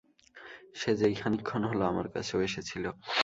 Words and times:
সে 0.75 0.91
যে 0.99 1.05
এই 1.09 1.15
খানিকক্ষণ 1.21 1.61
হল 1.69 1.79
আমার 1.91 2.07
কাছেও 2.13 2.39
এসেছিল। 2.41 2.85